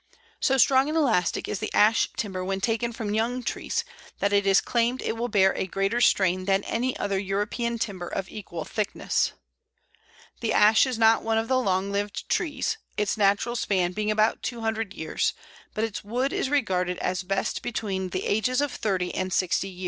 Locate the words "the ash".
1.59-2.09, 10.39-10.87